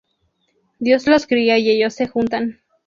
Dios 0.79 1.05
los 1.05 1.27
cría 1.27 1.59
y 1.59 1.69
ellos 1.69 1.93
se 1.93 2.07
juntan 2.07 2.59